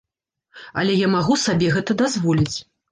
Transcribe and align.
Але 0.83 0.93
я 1.05 1.11
магу 1.17 1.39
сабе 1.45 1.71
гэта 1.77 1.91
дазволіць. 2.05 2.55